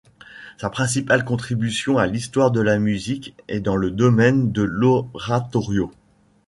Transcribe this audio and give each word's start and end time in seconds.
Sa 0.57 0.71
principale 0.71 1.23
contribution 1.23 1.99
à 1.99 2.07
l'histoire 2.07 2.49
de 2.49 2.59
la 2.59 2.79
musique 2.79 3.35
est 3.47 3.59
dans 3.59 3.75
le 3.75 3.91
domaine 3.91 4.51
de 4.51 4.63
l'oratorio. 4.63 5.91